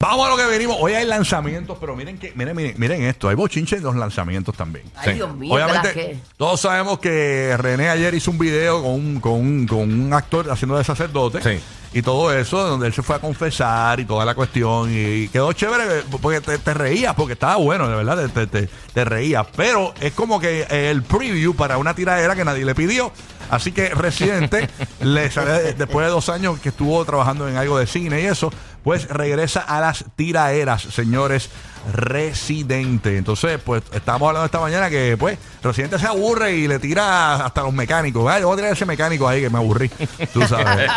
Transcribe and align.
Vamos 0.00 0.28
a 0.28 0.30
lo 0.30 0.36
que 0.36 0.44
venimos. 0.46 0.76
Hoy 0.78 0.92
hay 0.92 1.04
lanzamientos, 1.04 1.76
pero 1.80 1.96
miren 1.96 2.18
que 2.18 2.32
miren, 2.36 2.54
miren, 2.54 2.74
miren 2.78 3.02
esto. 3.02 3.28
Hay 3.28 3.34
bochinches 3.34 3.78
en 3.78 3.84
los 3.84 3.96
lanzamientos 3.96 4.54
también. 4.54 4.84
Ay, 4.94 5.14
Dios 5.14 5.34
mío, 5.34 5.52
Obviamente, 5.52 5.88
¿verdad 5.88 5.92
que? 5.92 6.18
todos 6.36 6.60
sabemos 6.60 7.00
que 7.00 7.56
René 7.58 7.88
ayer 7.88 8.14
hizo 8.14 8.30
un 8.30 8.38
video 8.38 8.80
con 8.80 8.92
un, 8.92 9.20
con 9.20 9.32
un, 9.32 9.66
con 9.66 9.78
un 9.80 10.12
actor 10.14 10.52
haciendo 10.52 10.78
de 10.78 10.84
sacerdote. 10.84 11.42
Sí. 11.42 11.60
Y 11.94 12.02
todo 12.02 12.32
eso, 12.32 12.58
donde 12.64 12.86
él 12.86 12.92
se 12.92 13.02
fue 13.02 13.16
a 13.16 13.18
confesar 13.18 13.98
y 13.98 14.04
toda 14.04 14.24
la 14.24 14.36
cuestión. 14.36 14.88
Y, 14.92 15.26
quedó 15.30 15.52
chévere 15.52 16.04
porque 16.22 16.42
te, 16.42 16.58
te 16.58 16.74
reías, 16.74 17.16
porque 17.16 17.32
estaba 17.32 17.56
bueno, 17.56 17.88
de 17.88 17.96
verdad, 17.96 18.30
te, 18.32 18.46
te, 18.46 18.68
te 18.94 19.04
reías. 19.04 19.48
Pero 19.56 19.94
es 20.00 20.12
como 20.12 20.38
que 20.38 20.62
el 20.70 21.02
preview 21.02 21.56
para 21.56 21.76
una 21.76 21.94
tiradera 21.94 22.36
que 22.36 22.44
nadie 22.44 22.64
le 22.64 22.76
pidió. 22.76 23.10
Así 23.50 23.72
que 23.72 23.88
Residente, 23.88 24.68
le 25.00 25.28
sale- 25.30 25.72
después 25.72 26.06
de 26.06 26.12
dos 26.12 26.28
años 26.28 26.60
que 26.60 26.68
estuvo 26.68 27.04
trabajando 27.04 27.48
en 27.48 27.56
algo 27.56 27.78
de 27.78 27.86
cine 27.86 28.20
y 28.20 28.26
eso, 28.26 28.52
pues 28.82 29.08
regresa 29.08 29.60
a 29.60 29.80
las 29.80 30.04
tiraderas, 30.16 30.82
señores. 30.82 31.50
Residente. 31.92 33.16
Entonces, 33.16 33.60
pues 33.64 33.82
estábamos 33.92 34.28
hablando 34.28 34.46
esta 34.46 34.60
mañana 34.60 34.88
que, 34.90 35.16
pues, 35.18 35.38
Residente 35.62 35.98
se 35.98 36.06
aburre 36.06 36.52
y 36.56 36.68
le 36.68 36.78
tira 36.78 37.44
hasta 37.46 37.62
los 37.62 37.72
mecánicos. 37.72 38.30
Ay, 38.30 38.40
yo 38.42 38.46
voy 38.48 38.54
a 38.54 38.56
tirar 38.56 38.72
ese 38.72 38.86
mecánico 38.86 39.26
ahí 39.28 39.40
que 39.40 39.50
me 39.50 39.58
aburrí. 39.58 39.88
Tú 40.32 40.42
sabes. 40.46 40.90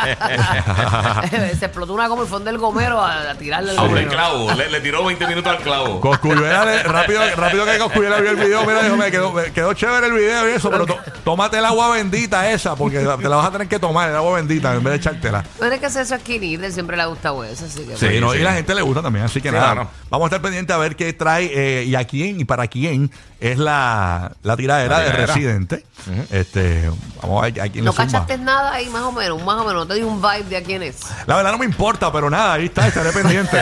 Se 1.60 1.66
explotó 1.66 1.94
una 1.94 2.08
como 2.08 2.24
el 2.24 2.28
fondo 2.28 2.46
del 2.52 2.58
gomero 2.60 3.00
a, 3.02 3.32
a 3.32 3.36
tirarle 3.36 3.72
el 3.72 3.78
A 3.80 3.82
un 3.84 3.88
gomero. 3.90 4.10
clavo. 4.12 4.52
Le, 4.54 4.70
le 4.70 4.82
tiró 4.82 5.04
20 5.06 5.28
minutos 5.28 5.52
al 5.56 5.62
clavo. 5.64 6.00
Coscuyuela, 6.00 6.84
rápido, 6.84 7.22
rápido 7.36 7.66
que 7.66 7.78
Coscuyuela 7.78 8.20
vio 8.20 8.32
el 8.32 8.36
video, 8.38 8.62
mira, 8.66 8.84
dijo, 8.84 8.98
me 8.98 9.12
quedó, 9.12 9.32
me 9.32 9.52
quedó 9.52 9.74
chévere 9.74 10.08
el 10.08 10.14
video 10.14 10.50
y 10.50 10.54
eso, 10.54 10.70
pero 10.70 10.86
to- 10.86 10.98
tómate 11.24 11.58
el 11.58 11.66
agua 11.66 11.90
bendita 11.92 12.50
esa, 12.52 12.76
porque 12.76 13.00
te 13.00 13.30
la 13.30 13.36
vas 13.36 13.48
a 13.48 13.52
tener 13.52 13.68
que 13.68 13.80
tomar, 13.80 14.10
el 14.10 14.16
agua 14.16 14.36
bendita, 14.38 14.74
en 14.74 14.84
vez 14.84 14.92
de 14.94 14.98
echártela. 14.98 15.44
Bueno, 15.58 15.74
es 15.74 15.80
que 15.80 15.86
hacer 15.88 16.04
eso 16.04 16.16
es 16.16 16.74
siempre 16.74 16.96
le 16.98 17.04
ha 17.04 17.08
gustado 17.08 17.44
eso, 17.44 17.66
así 17.66 17.84
que 17.86 17.98
Sí, 17.98 18.20
no, 18.20 18.32
sí. 18.32 18.40
y 18.40 18.42
la 18.42 18.54
gente 18.54 18.74
le 18.76 18.82
gusta 18.82 19.02
también, 19.02 19.26
así 19.26 19.42
que 19.42 19.50
Sí, 19.50 19.56
nada. 19.56 19.74
claro. 19.74 19.90
Vamos 20.10 20.26
a 20.26 20.28
estar 20.28 20.42
pendientes 20.42 20.76
a 20.76 20.80
ver 20.82 20.96
qué 20.96 21.14
trae 21.14 21.52
eh, 21.54 21.84
y 21.86 21.96
a 21.96 22.04
quién 22.06 22.40
y 22.40 22.46
para 22.46 22.68
quién 22.68 23.12
es 23.40 23.58
la, 23.58 24.34
la 24.44 24.56
tiradera 24.56 24.98
La 24.98 25.04
de 25.04 25.06
tiradera. 25.12 25.34
Residente. 25.34 25.84
Este, 26.32 26.90
vamos 27.22 27.42
a 27.42 27.46
ver 27.46 27.62
a 27.62 27.70
quién 27.70 27.86
No 27.86 27.92
zumba. 27.92 28.06
cachaste 28.06 28.38
nada 28.38 28.74
ahí, 28.74 28.90
más 28.90 29.02
o 29.04 29.12
menos, 29.12 29.44
más 29.44 29.56
o 29.58 29.66
menos. 29.66 29.88
No 29.88 29.88
te 29.88 29.96
di 29.96 30.02
un 30.02 30.22
vibe 30.22 30.44
de 30.50 30.58
a 30.58 30.64
quién 30.64 30.84
es. 30.84 31.00
La 31.26 31.36
verdad 31.36 31.52
no 31.52 31.58
me 31.58 31.66
importa, 31.66 32.12
pero 32.12 32.30
nada, 32.30 32.54
ahí 32.54 32.66
está, 32.66 32.88
estaré 32.88 33.12
pendiente. 33.12 33.58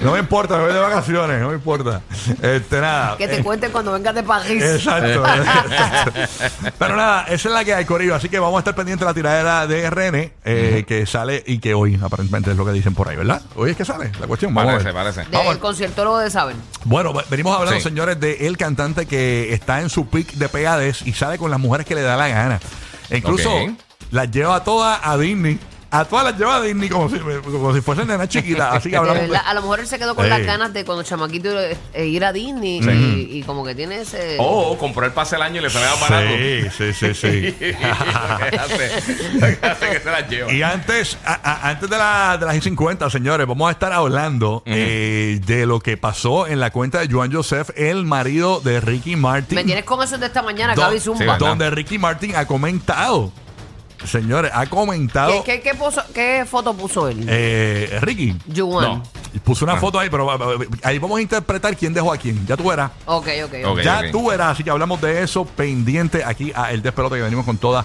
no 0.00 0.12
me 0.12 0.18
importa, 0.18 0.56
me 0.56 0.64
voy 0.64 0.72
de 0.72 0.80
vacaciones, 0.80 1.40
no 1.40 1.48
me 1.48 1.54
importa. 1.54 2.02
Este, 2.42 2.80
nada. 2.80 3.16
Que 3.16 3.28
te 3.28 3.38
eh, 3.38 3.44
cuente 3.44 3.68
cuando 3.70 3.92
vengas 3.92 4.14
de 4.14 4.22
París. 4.22 4.62
Exacto. 4.74 5.22
Pero 6.78 6.96
nada, 6.96 7.24
esa 7.28 7.48
es 7.48 7.54
la 7.54 7.64
que 7.64 7.74
hay, 7.74 7.84
Corillo. 7.84 8.14
Así 8.14 8.28
que 8.28 8.38
vamos 8.38 8.56
a 8.56 8.60
estar 8.60 8.74
pendientes 8.74 9.00
de 9.00 9.10
la 9.10 9.14
tiradera 9.14 9.66
de 9.66 9.88
RN 9.90 10.32
eh, 10.44 10.84
que 10.86 11.06
sale 11.06 11.42
y 11.46 11.58
que 11.58 11.74
hoy 11.74 11.98
aparentemente 12.02 12.50
es 12.50 12.56
lo 12.56 12.64
que 12.64 12.72
dicen 12.72 12.94
por 12.94 13.08
ahí, 13.08 13.16
¿verdad? 13.16 13.29
Hoy 13.56 13.70
es 13.70 13.76
que 13.76 13.84
sale 13.84 14.10
la 14.20 14.26
cuestión. 14.26 14.54
Vamos 14.54 14.74
a 14.74 14.78
Parece, 14.78 14.92
parece. 14.92 15.20
Del 15.22 15.30
Vamos. 15.30 15.56
conciertólogo 15.58 16.18
de 16.18 16.30
Saben. 16.30 16.56
Bueno, 16.84 17.12
venimos 17.28 17.56
hablando, 17.56 17.78
Sí. 17.80 17.84
señores, 17.88 18.18
de 18.20 18.46
el 18.46 18.56
cantante 18.56 19.06
que 19.06 19.52
está 19.52 19.80
en 19.80 19.90
su 19.90 20.08
pick 20.08 20.32
de 20.34 20.48
pegadez 20.48 21.02
y 21.06 21.12
sale 21.12 21.38
con 21.38 21.50
las 21.50 21.60
mujeres 21.60 21.86
que 21.86 21.94
le 21.94 22.02
da 22.02 22.16
la 22.16 22.28
gana. 22.28 22.60
E 23.10 23.18
incluso 23.18 23.50
las 24.10 24.30
lleva 24.30 24.62
todas 24.64 25.00
a 25.02 25.16
Disney. 25.18 25.58
A 25.92 26.04
todas 26.04 26.24
las 26.24 26.38
lleva 26.38 26.56
a 26.56 26.60
Disney 26.62 26.88
como 26.88 27.08
si, 27.10 27.18
como 27.18 27.74
si 27.74 27.80
fuesen 27.80 28.06
nenas 28.06 28.28
chiquitas. 28.28 28.74
Así 28.76 28.90
que 28.90 28.96
hablamos 28.96 29.28
de- 29.28 29.36
a 29.36 29.54
lo 29.54 29.62
mejor 29.62 29.80
él 29.80 29.86
se 29.88 29.98
quedó 29.98 30.14
con 30.14 30.24
Ey. 30.24 30.30
las 30.30 30.44
ganas 30.46 30.72
de 30.72 30.84
cuando 30.84 31.02
chamaquito 31.02 31.48
eh, 31.60 32.06
ir 32.06 32.24
a 32.24 32.32
Disney 32.32 32.78
y, 32.80 33.38
y 33.38 33.42
como 33.42 33.64
que 33.64 33.74
tiene 33.74 34.02
ese... 34.02 34.36
O 34.38 34.78
compró 34.78 35.04
el 35.04 35.12
pase 35.12 35.34
el 35.36 35.42
año 35.42 35.58
y 35.60 35.64
le 35.64 35.70
sale 35.70 35.86
más 35.86 36.00
barato. 36.00 36.28
Sí, 36.78 36.92
sí, 36.92 36.94
sí, 36.94 37.14
sí. 37.14 37.54
Que 39.80 40.00
se 40.00 40.28
lleva. 40.28 40.52
Y 40.52 40.62
antes, 40.62 41.18
a- 41.24 41.40
a- 41.42 41.68
antes 41.70 41.88
de, 41.90 41.98
la, 41.98 42.36
de 42.38 42.46
las 42.46 42.54
I-50, 42.56 43.10
señores, 43.10 43.46
vamos 43.46 43.68
a 43.68 43.72
estar 43.72 43.92
hablando 43.92 44.62
eh, 44.66 45.40
de 45.44 45.66
lo 45.66 45.80
que 45.80 45.96
pasó 45.96 46.46
en 46.46 46.60
la 46.60 46.70
cuenta 46.70 47.00
de 47.00 47.08
Joan 47.12 47.32
Joseph, 47.32 47.70
el 47.76 48.04
marido 48.04 48.60
de 48.60 48.80
Ricky 48.80 49.16
Martin. 49.16 49.56
Me 49.56 49.64
tienes 49.64 49.84
con 49.84 50.02
eso 50.02 50.18
de 50.18 50.26
esta 50.26 50.42
mañana, 50.42 50.74
Do- 50.74 50.82
Gaby 50.82 51.00
Zumba. 51.00 51.38
donde 51.38 51.70
Ricky 51.70 51.98
Martin 51.98 52.36
ha 52.36 52.46
comentado, 52.46 53.32
señores, 54.04 54.50
ha 54.54 54.66
comentado 54.66 55.42
¿Qué, 55.44 55.60
qué, 55.60 55.70
qué, 55.70 55.78
puso- 55.78 56.04
qué 56.14 56.44
foto 56.48 56.74
puso 56.74 57.08
él? 57.08 57.24
eh, 57.28 57.98
Ricky. 58.00 58.36
Juan. 58.56 58.84
No. 58.84 59.02
Puso 59.44 59.64
una 59.64 59.76
foto 59.76 59.98
ahí, 59.98 60.08
pero 60.10 60.28
ahí 60.82 60.98
vamos 60.98 61.18
a 61.18 61.22
interpretar 61.22 61.76
quién 61.76 61.94
dejó 61.94 62.12
a 62.12 62.16
quién. 62.16 62.44
Ya 62.46 62.56
tú 62.56 62.68
verás. 62.68 62.90
Ok, 63.06 63.28
ok. 63.44 63.54
Ok. 63.66 63.80
ya 63.82 64.10
tú 64.10 64.28
verás. 64.28 64.52
Así 64.52 64.64
que 64.64 64.70
hablamos 64.70 65.00
de 65.00 65.22
eso 65.22 65.44
pendiente 65.44 66.24
aquí 66.24 66.52
a 66.54 66.72
El 66.72 66.82
Despelote 66.82 67.16
que 67.16 67.22
venimos 67.22 67.44
con 67.44 67.56
toda 67.56 67.84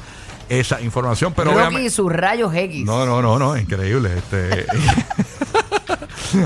esa 0.50 0.81
información. 0.81 1.34
Pero 1.36 1.54
Rocky 1.54 1.78
y 1.86 1.90
sus 1.90 2.12
rayos 2.12 2.54
X. 2.54 2.84
No, 2.86 3.06
no, 3.06 3.22
no, 3.22 3.38
no, 3.38 3.58
increíble. 3.58 4.18
Este. 4.18 4.66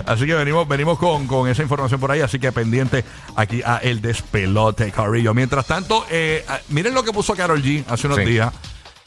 así 0.05 0.25
que 0.25 0.33
venimos, 0.35 0.67
venimos 0.67 0.97
con, 0.99 1.27
con 1.27 1.47
esa 1.49 1.61
información 1.63 1.99
por 1.99 2.11
ahí, 2.11 2.21
así 2.21 2.39
que 2.39 2.51
pendiente 2.51 3.03
aquí 3.35 3.61
a 3.65 3.77
el 3.77 4.01
despelote, 4.01 4.91
Carrillo. 4.91 5.33
Mientras 5.33 5.65
tanto, 5.65 6.05
eh, 6.09 6.45
ah, 6.47 6.59
miren 6.69 6.93
lo 6.93 7.03
que 7.03 7.11
puso 7.13 7.35
Carol 7.35 7.61
G 7.61 7.83
hace 7.87 8.07
unos 8.07 8.19
Sí. 8.19 8.25
días 8.25 8.51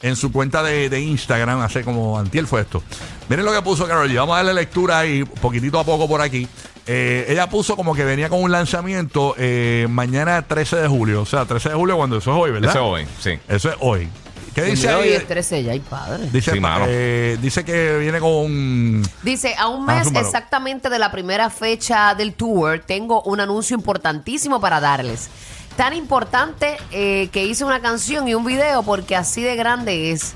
en 0.03 0.15
su 0.15 0.31
cuenta 0.31 0.61
de, 0.61 0.89
de 0.89 0.99
Instagram, 1.01 1.61
hace 1.61 1.83
como 1.83 2.19
antiel 2.19 2.45
fue 2.45 2.61
esto. 2.61 2.83
Miren 3.29 3.45
lo 3.45 3.53
que 3.53 3.61
puso 3.63 3.87
Carol 3.87 4.07
G. 4.09 4.15
Vamos 4.17 4.33
a 4.33 4.37
darle 4.37 4.53
lectura 4.53 4.99
ahí, 4.99 5.23
poquitito 5.23 5.79
a 5.79 5.83
poco 5.83 6.07
por 6.07 6.21
aquí. 6.21 6.47
Eh, 6.85 7.25
ella 7.29 7.49
puso 7.49 7.77
como 7.77 7.95
que 7.95 8.03
venía 8.03 8.27
con 8.27 8.43
un 8.43 8.51
lanzamiento 8.51 9.33
eh, 9.37 9.87
mañana 9.89 10.41
13 10.41 10.75
de 10.75 10.87
julio. 10.89 11.21
O 11.21 11.25
sea, 11.25 11.45
13 11.45 11.69
de 11.69 11.75
julio 11.75 11.95
cuando 11.95 12.17
eso 12.17 12.31
es 12.31 12.37
hoy, 12.37 12.51
¿verdad? 12.51 12.69
Eso 12.71 12.79
es 12.97 13.05
hoy, 13.07 13.13
sí. 13.19 13.39
Eso 13.47 13.69
es 13.69 13.75
hoy. 13.79 14.09
¿Qué 14.53 14.61
dice 14.63 14.93
Hoy 14.93 15.07
ahí? 15.07 15.13
es 15.13 15.27
13 15.27 15.63
ya, 15.63 15.71
ay 15.71 15.79
padre. 15.79 16.29
Dice, 16.31 16.51
Sí, 16.51 16.59
eh, 16.87 17.37
dice 17.41 17.65
que 17.65 17.97
viene 17.97 18.19
con 18.19 19.01
Dice, 19.23 19.55
a 19.57 19.67
un 19.67 19.89
Ah, 19.89 20.03
mes 20.03 20.11
exactamente 20.15 20.89
de 20.89 20.99
la 20.99 21.11
primera 21.11 21.49
fecha 21.49 22.13
del 22.13 22.33
tour, 22.33 22.83
tengo 22.85 23.23
un 23.23 23.39
anuncio 23.39 23.75
importantísimo 23.75 24.61
para 24.61 24.79
darles. 24.79 25.29
Tan 25.75 25.93
importante 25.93 26.77
eh, 26.91 27.29
que 27.31 27.45
hice 27.45 27.65
una 27.65 27.81
canción 27.81 28.27
y 28.27 28.35
un 28.35 28.45
video 28.45 28.83
porque 28.83 29.15
así 29.15 29.41
de 29.41 29.55
grande 29.55 30.11
es. 30.11 30.35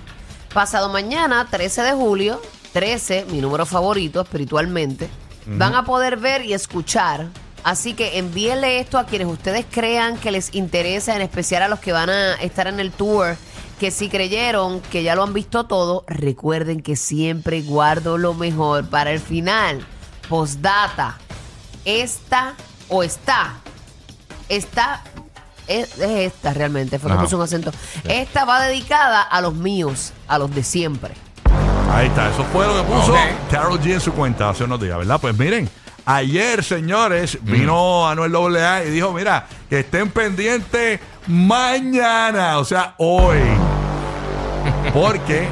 Pasado 0.54 0.90
mañana, 0.90 1.48
13 1.50 1.84
de 1.84 1.92
julio, 1.92 2.42
13, 2.74 3.26
mi 3.30 3.40
número 3.42 3.66
favorito 3.66 4.22
espiritualmente, 4.22 5.10
van 5.46 5.76
a 5.76 5.86
poder 5.86 6.18
ver 6.18 6.44
y 6.44 6.54
escuchar. 6.54 7.28
Así 7.64 7.94
que 7.94 8.18
envíenle 8.18 8.80
esto 8.80 8.98
a 8.98 9.06
quienes 9.06 9.28
ustedes 9.28 9.66
crean 9.70 10.18
que 10.18 10.32
les 10.32 10.56
interesa, 10.56 11.16
en 11.16 11.22
especial 11.22 11.64
a 11.64 11.68
los 11.68 11.80
que 11.80 11.92
van 11.92 12.10
a 12.10 12.34
estar 12.36 12.68
en 12.68 12.80
el 12.80 12.92
tour 12.92 13.38
que 13.80 13.92
si 13.92 14.10
creyeron 14.10 14.82
que 14.82 15.04
ya 15.04 15.16
lo 15.16 15.24
han 15.24 15.34
visto 15.34 15.66
todo, 15.66 16.04
recuerden 16.08 16.82
que 16.82 16.96
siempre 16.96 17.62
guardo 17.62 18.18
lo 18.18 18.34
mejor 18.34 18.90
para 18.90 19.12
el 19.12 19.20
final. 19.20 19.86
Postdata. 20.30 21.18
Esta 21.86 22.56
o 22.90 23.04
está. 23.04 23.56
Está. 24.50 25.04
Es, 25.68 25.98
es 26.00 26.34
esta 26.34 26.54
realmente, 26.54 26.98
fue 27.00 27.10
que 27.10 27.16
Ajá. 27.16 27.24
puse 27.24 27.36
un 27.36 27.42
acento. 27.42 27.72
Esta 28.06 28.46
va 28.46 28.62
dedicada 28.64 29.22
a 29.22 29.42
los 29.42 29.54
míos, 29.54 30.14
a 30.28 30.38
los 30.40 30.54
de 30.54 30.64
siempre. 30.64 31.14
Ahí 31.92 32.08
está, 32.08 32.30
eso 32.30 32.44
fue 32.52 32.66
lo 32.68 32.76
que 32.76 32.84
puso 32.84 33.14
Ok. 33.14 33.20
Carol 33.52 33.80
G 33.80 33.94
en 33.94 34.02
su 34.02 34.14
cuenta 34.14 34.50
hace 34.50 34.64
unos 34.66 34.80
días, 34.80 34.98
¿verdad? 34.98 35.20
Pues 35.20 35.38
miren, 35.38 35.70
ayer, 36.06 36.64
señores, 36.64 37.38
vino 37.42 38.08
Anuel 38.08 38.36
AA 38.58 38.84
y 38.86 38.90
dijo, 38.92 39.12
mira, 39.14 39.48
que 39.70 39.80
estén 39.80 40.10
pendientes 40.10 41.00
mañana, 41.28 42.60
o 42.60 42.66
sea, 42.66 42.94
hoy. 42.98 43.40
Porque 44.94 45.48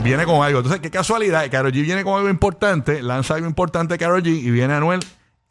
viene 0.02 0.24
con 0.24 0.42
algo. 0.42 0.58
Entonces, 0.58 0.80
qué 0.80 0.90
casualidad, 0.90 1.48
Carol 1.50 1.72
G 1.72 1.82
viene 1.82 2.02
con 2.02 2.14
algo 2.14 2.28
importante, 2.28 3.02
lanza 3.02 3.34
algo 3.34 3.46
importante 3.46 3.98
Carol 3.98 4.22
G 4.22 4.28
y 4.28 4.50
viene 4.50 4.74
Anuel 4.74 5.00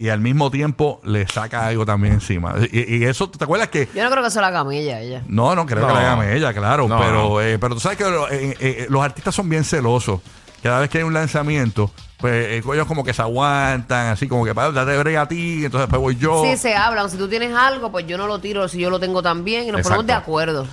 y 0.04 0.10
al 0.10 0.20
mismo 0.20 0.52
tiempo 0.52 1.00
le 1.06 1.26
saca 1.28 1.66
algo 1.66 1.86
también 1.86 2.16
encima. 2.16 2.56
Y, 2.72 2.98
y 2.98 3.04
eso, 3.06 3.30
¿te 3.30 3.42
acuerdas 3.44 3.70
que 3.70 3.88
Yo 3.96 4.04
no 4.04 4.12
creo 4.12 4.22
que 4.22 4.32
se 4.32 4.42
la 4.42 4.52
camilla 4.52 5.00
ella. 5.00 5.22
no, 5.28 5.56
no 5.56 5.66
creo 5.66 5.80
No. 5.80 5.88
que 5.88 5.94
la 5.94 6.02
llame 6.04 6.36
ella, 6.36 6.54
claro. 6.54 6.88
No, 6.90 7.00
pero, 7.00 7.30
no. 7.30 7.42
eh, 7.42 7.58
pero 7.58 7.76
tú 7.76 7.80
sabes 7.80 7.98
que 7.98 8.04
lo- 8.04 8.30
eh, 8.30 8.58
eh, 8.60 8.86
los 8.90 9.02
artistas 9.02 9.34
son 9.34 9.48
bien 9.48 9.64
celosos. 9.64 10.20
Cada 10.62 10.80
vez 10.82 10.90
que 10.90 10.98
hay 10.98 11.04
un 11.06 11.14
lanzamiento, 11.14 11.90
pues 12.18 12.34
eh, 12.34 12.58
ellos 12.74 12.86
como 12.88 13.04
que 13.04 13.14
se 13.14 13.22
aguantan, 13.22 14.08
así 14.08 14.28
como 14.28 14.44
que 14.46 14.54
para 14.56 14.72
date 14.72 14.98
brega 14.98 15.22
a 15.22 15.28
ti, 15.28 15.66
entonces 15.66 15.90
después 15.90 16.02
voy 16.02 16.16
yo. 16.18 16.44
Sí, 16.46 16.56
se 16.58 16.76
hablan. 16.76 17.10
Si 17.10 17.18
tú 17.18 17.28
tienes 17.30 17.54
algo, 17.56 17.92
pues 17.92 18.06
yo 18.08 18.18
no 18.18 18.28
lo 18.28 18.40
tiro 18.40 18.68
si 18.70 18.80
yo 18.80 18.90
lo 18.90 19.00
tengo 19.00 19.22
también 19.22 19.66
y 19.68 19.72
nos 19.72 19.82
ponemos 19.82 20.06
de 20.06 20.14
acuerdo. 20.14 20.66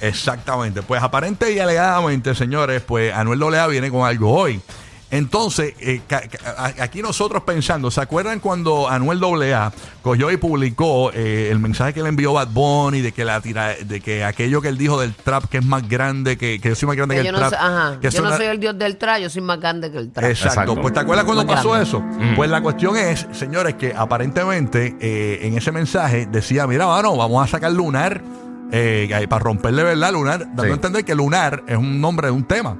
Exactamente. 0.00 0.82
Pues 0.82 1.02
aparente 1.02 1.52
y 1.52 1.58
alegadamente, 1.58 2.34
señores, 2.34 2.82
pues 2.82 3.14
Anuel 3.14 3.38
Dolea 3.38 3.66
viene 3.66 3.90
con 3.90 4.06
algo 4.06 4.30
hoy. 4.32 4.60
Entonces, 5.12 5.74
eh, 5.80 6.00
aquí 6.78 7.02
nosotros 7.02 7.42
pensando, 7.42 7.90
¿se 7.90 8.00
acuerdan 8.00 8.38
cuando 8.38 8.88
Anuel 8.88 9.20
AA 9.52 9.72
cogió 10.02 10.30
y 10.30 10.36
publicó 10.36 11.10
eh, 11.12 11.48
el 11.50 11.58
mensaje 11.58 11.92
que 11.92 12.02
le 12.02 12.08
envió 12.10 12.32
Bad 12.32 12.48
Bunny 12.48 13.00
de 13.00 13.10
que 13.12 13.24
la 13.24 13.40
tira, 13.40 13.74
de 13.74 14.00
que 14.00 14.22
aquello 14.24 14.62
que 14.62 14.68
él 14.68 14.78
dijo 14.78 15.00
del 15.00 15.14
trap 15.14 15.46
que 15.46 15.58
es 15.58 15.64
más 15.64 15.88
grande, 15.88 16.36
que, 16.38 16.60
que 16.60 16.68
yo 16.68 16.74
soy 16.76 16.86
más 16.86 16.96
grande 16.96 17.16
que, 17.16 17.22
Que 17.22 17.26
yo 17.28 17.34
el 17.34 17.40
no, 17.42 17.48
trap? 17.48 17.60
soy, 17.60 17.68
ajá, 17.68 17.98
que 18.00 18.10
yo 18.10 18.22
no 18.22 18.36
soy 18.36 18.46
el 18.46 18.60
dios 18.60 18.78
del 18.78 18.96
tra, 18.98 19.18
yo 19.18 19.28
soy 19.28 19.42
más 19.42 19.58
grande 19.60 19.90
que 19.90 19.98
el 19.98 20.12
tra. 20.12 20.28
Exacto. 20.28 20.60
Exacto. 20.60 20.80
Pues 20.80 20.94
te 20.94 21.00
acuerdas 21.00 21.24
cuando 21.24 21.44
Más 21.44 21.56
pasó 21.56 21.70
grande. 21.70 21.88
eso. 21.88 22.02
Pues 22.36 22.48
la 22.48 22.60
cuestión 22.62 22.96
es, 22.96 23.26
señores, 23.32 23.74
que 23.74 23.92
aparentemente 23.96 24.96
eh, 25.00 25.40
en 25.42 25.56
ese 25.58 25.72
mensaje 25.72 26.26
decía, 26.30 26.66
mira, 26.68 26.86
mano, 26.86 27.16
vamos 27.16 27.42
a 27.42 27.50
sacar 27.50 27.72
Lunar 27.72 28.22
eh, 28.72 29.26
para 29.28 29.42
romperle, 29.42 29.82
¿verdad? 29.82 30.12
Lunar, 30.12 30.38
dando 30.46 30.62
Sí. 30.64 30.70
a 30.70 30.74
entender 30.74 31.04
que 31.04 31.14
Lunar 31.16 31.64
es 31.66 31.76
un 31.76 32.00
nombre 32.00 32.28
de 32.28 32.32
un 32.32 32.44
tema. 32.44 32.76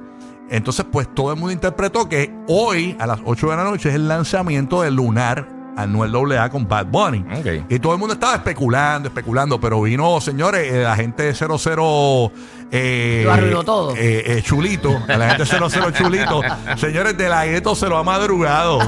Entonces, 0.51 0.85
pues 0.91 1.07
todo 1.15 1.31
el 1.31 1.39
mundo 1.39 1.51
interpretó 1.53 2.07
que 2.09 2.31
hoy, 2.47 2.95
a 2.99 3.07
las 3.07 3.19
8 3.25 3.49
de 3.49 3.55
la 3.55 3.63
noche, 3.63 3.89
es 3.89 3.95
el 3.95 4.07
lanzamiento 4.07 4.81
de 4.81 4.91
Lunar 4.91 5.47
Anuel 5.77 6.13
AA 6.37 6.49
con 6.49 6.67
Bad 6.67 6.87
Bunny. 6.87 7.23
Y 7.69 7.79
todo 7.79 7.93
el 7.93 7.99
mundo 7.99 8.13
estaba 8.13 8.35
especulando, 8.35 9.07
especulando, 9.07 9.59
pero 9.61 9.81
vino, 9.81 10.19
señores, 10.19 10.69
eh, 10.71 10.83
la 10.83 10.95
gente 10.97 11.23
de 11.23 11.33
00. 11.33 12.31
Eh, 12.73 13.21
Lo 13.25 13.31
arruinó 13.33 13.63
todo. 13.63 13.91
eh, 13.95 14.23
eh, 14.25 14.41
chulito, 14.43 15.01
la 15.07 15.29
gente 15.35 15.45
00 15.45 15.91
Chulito. 15.91 16.41
Señores, 16.77 17.17
de 17.17 17.29
la 17.29 17.45
gueto 17.45 17.73
se 17.73 17.87
lo 17.87 17.97
ha 17.97 18.03
madrugado. 18.03 18.79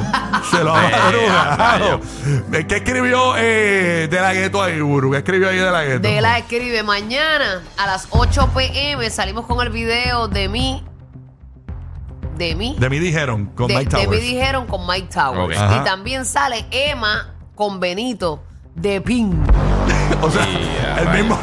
Se 0.52 0.62
lo 0.64 0.76
ha 0.76 0.82
madrugado. 0.90 2.02
Eh, 2.52 2.66
¿Qué 2.68 2.76
escribió 2.76 3.36
eh, 3.38 4.08
de 4.12 4.20
la 4.22 4.34
gueto 4.34 4.62
ahí, 4.62 4.80
Buru? 4.82 5.12
¿Qué 5.12 5.18
escribió 5.20 5.50
ahí 5.50 5.58
de 5.58 5.72
la 5.72 5.84
gueto? 5.84 6.08
De 6.08 6.20
la 6.22 6.38
escribe 6.38 6.84
mañana 6.84 7.62
a 7.78 7.88
las 7.88 8.08
8 8.10 8.50
pm 8.56 9.10
salimos 9.10 9.46
con 9.46 9.62
el 9.66 9.70
video 9.72 10.28
de 10.28 10.50
mí. 10.50 10.84
De 12.38 12.56
mí. 12.56 12.76
De 12.80 12.90
mí 12.90 13.00
dijeron, 13.00 13.48
con 13.56 13.68
de, 13.68 13.76
Mike 13.76 13.90
de 13.90 13.98
mí 13.98 14.06
Towers. 14.06 14.22
dijeron 14.22 14.68
con 14.68 14.88
Mike 14.88 15.08
Towers. 15.14 15.58
Y 15.58 15.84
también 15.84 16.26
sale 16.26 16.66
Emma 16.72 17.34
con 17.56 17.80
Benito 17.80 18.44
de 18.76 19.02
Pin. 19.02 19.44
O 20.22 20.30
sea, 20.30 20.46
Yeah, 20.46 21.00
el 21.02 21.10
mismo. 21.24 21.38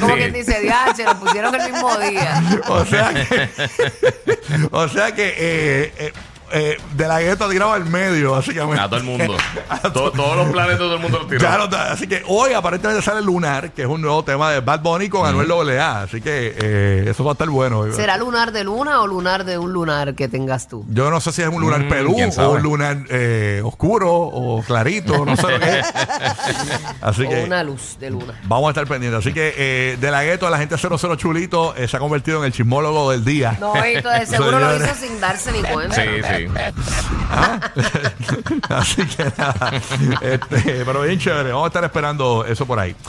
Como 0.00 0.14
Sí. 0.14 0.18
quien 0.20 0.32
dice, 0.32 0.60
diache, 0.60 1.04
lo 1.04 1.14
pusieron 1.20 1.54
el 1.54 1.70
mismo 1.72 1.96
día. 1.98 2.42
O 2.68 2.84
sea 2.84 3.12
que. 3.12 3.48
o 4.72 4.88
sea 4.88 5.14
que. 5.14 5.28
eh, 5.28 5.92
eh, 5.98 6.12
eh, 6.52 6.78
de 6.94 7.08
la 7.08 7.20
gueto 7.20 7.44
ha 7.44 7.50
tirado 7.50 7.72
al 7.72 7.84
medio, 7.86 8.32
básicamente. 8.32 8.80
A 8.80 8.86
todo 8.88 8.96
el 8.98 9.04
mundo. 9.04 9.36
To- 9.92 10.10
todos 10.12 10.36
los 10.36 10.48
planes 10.50 10.72
de 10.72 10.78
todo 10.78 10.94
el 10.94 11.00
mundo 11.00 11.18
los 11.18 11.28
tiró. 11.28 11.40
Claro, 11.40 11.68
así 11.90 12.06
que 12.06 12.22
hoy 12.26 12.52
aparentemente 12.52 13.02
sale 13.02 13.22
Lunar, 13.22 13.72
que 13.72 13.82
es 13.82 13.88
un 13.88 14.00
nuevo 14.02 14.22
tema 14.24 14.50
de 14.50 14.60
Bad 14.60 14.80
Bunny 14.80 15.08
con 15.08 15.26
Anuel 15.26 15.78
AA. 15.78 16.02
Así 16.02 16.20
que 16.20 16.54
eh, 16.58 17.04
eso 17.08 17.24
va 17.24 17.32
a 17.32 17.34
estar 17.34 17.48
bueno. 17.48 17.90
¿Será 17.92 18.16
lunar 18.16 18.52
de 18.52 18.64
luna 18.64 19.00
o 19.00 19.06
lunar 19.06 19.44
de 19.44 19.58
un 19.58 19.72
lunar 19.72 20.14
que 20.14 20.28
tengas 20.28 20.68
tú? 20.68 20.84
Yo 20.88 21.10
no 21.10 21.20
sé 21.20 21.32
si 21.32 21.42
es 21.42 21.48
un 21.48 21.60
lunar 21.60 21.80
Mm, 21.80 21.88
pelú 21.88 22.16
o 22.38 22.50
un 22.50 22.62
lunar 22.62 22.98
eh, 23.08 23.62
oscuro 23.64 24.12
o 24.12 24.62
clarito, 24.62 25.24
no 25.24 25.36
sé 25.36 25.50
lo 25.50 25.58
que 25.60 25.78
es. 25.80 25.86
Así 27.00 27.24
o 27.24 27.28
que 27.28 27.44
una 27.44 27.62
luz 27.62 27.96
de 27.98 28.10
luna. 28.10 28.38
vamos 28.44 28.68
a 28.68 28.70
estar 28.70 28.86
pendientes. 28.86 29.20
Así 29.20 29.32
que 29.32 29.54
eh, 29.56 29.96
de 30.00 30.10
la 30.10 30.22
gueto 30.24 30.46
a 30.46 30.50
la 30.50 30.58
gente 30.58 30.76
00 30.76 31.16
Chulito 31.16 31.74
eh, 31.76 31.88
se 31.88 31.96
ha 31.96 32.00
convertido 32.00 32.38
en 32.40 32.44
el 32.46 32.52
chismólogo 32.52 33.10
del 33.10 33.24
día. 33.24 33.56
No, 33.60 33.72
y 33.86 34.00
todo- 34.02 34.12
seguro 34.26 34.58
lo 34.60 34.76
hizo 34.76 34.94
sin 34.94 35.20
darse 35.20 35.52
ni 35.52 35.62
cuenta. 35.62 35.94
Sí, 35.94 36.02
sí. 36.22 36.39
Así 38.68 39.06
que 39.06 39.24
nada. 39.36 39.72
Este, 40.20 40.84
pero 40.84 41.02
bien 41.02 41.18
chévere. 41.18 41.50
Vamos 41.50 41.64
a 41.64 41.68
estar 41.68 41.84
esperando 41.84 42.44
eso 42.44 42.66
por 42.66 42.78
ahí. 42.78 42.94